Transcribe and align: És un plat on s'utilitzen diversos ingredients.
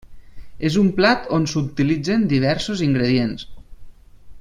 És 0.69 0.77
un 0.83 0.87
plat 1.01 1.29
on 1.37 1.45
s'utilitzen 1.53 2.27
diversos 2.35 2.85
ingredients. 2.91 3.49